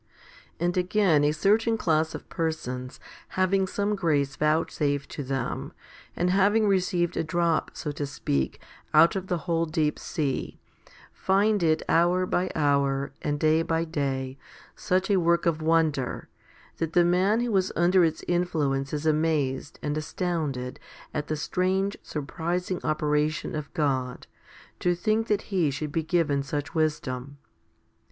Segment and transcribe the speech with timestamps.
[0.59, 2.99] And again a certain class of persons
[3.37, 5.73] having some grace vouchsafed to them,
[6.15, 8.59] and having received a drop, so to speak,
[8.95, 10.57] out of the whole deep sea,
[11.13, 14.39] find it hour by hour, and day by day,
[14.75, 16.29] such a work of wonder,
[16.77, 20.79] that the man who is under its influence is amazed and astounded
[21.13, 24.25] at the strange, surprising opera tion of God,
[24.79, 27.37] to think that he should be given such wisdom.